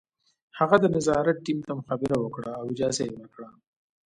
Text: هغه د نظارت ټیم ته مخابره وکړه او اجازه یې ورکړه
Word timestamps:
هغه 0.59 0.75
د 0.79 0.85
نظارت 0.95 1.37
ټیم 1.45 1.59
ته 1.67 1.71
مخابره 1.79 2.17
وکړه 2.19 2.49
او 2.59 2.63
اجازه 2.73 3.03
یې 3.07 3.13
ورکړه 3.15 3.47